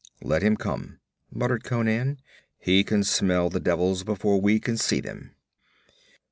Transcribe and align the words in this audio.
'Let 0.23 0.41
him 0.41 0.57
come,' 0.57 0.99
muttered 1.31 1.63
Conan. 1.63 2.19
'He 2.57 2.83
can 2.83 3.03
smell 3.03 3.51
the 3.51 3.59
devils 3.59 4.03
before 4.03 4.41
we 4.41 4.59
can 4.59 4.75
see 4.75 4.99
them.' 4.99 5.35